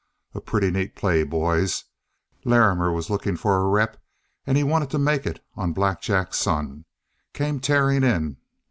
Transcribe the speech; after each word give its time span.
A 0.33 0.41
pretty 0.41 0.71
neat 0.71 0.95
play, 0.95 1.21
boys. 1.21 1.83
Larrimer 2.43 2.91
was 2.91 3.11
looking 3.11 3.35
for 3.37 3.57
a 3.57 3.67
rep, 3.67 4.01
and 4.47 4.57
he 4.57 4.63
wanted 4.63 4.89
to 4.89 4.97
make 4.97 5.27
it 5.27 5.45
on 5.55 5.73
Black 5.73 6.01
Jack's 6.01 6.39
son. 6.39 6.85
Came 7.33 7.59
tearing 7.59 8.03
in. 8.03 8.37